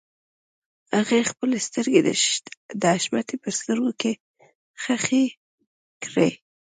[0.97, 2.01] هغې خپلې سترګې
[2.81, 4.11] د حشمتي په سترګو کې
[4.81, 5.25] ښخې
[6.03, 6.29] کړې.